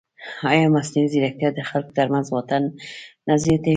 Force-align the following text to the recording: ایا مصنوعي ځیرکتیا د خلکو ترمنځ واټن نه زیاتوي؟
ایا 0.51 0.65
مصنوعي 0.75 1.07
ځیرکتیا 1.13 1.49
د 1.55 1.59
خلکو 1.69 1.91
ترمنځ 1.97 2.25
واټن 2.29 2.63
نه 3.27 3.35
زیاتوي؟ 3.43 3.69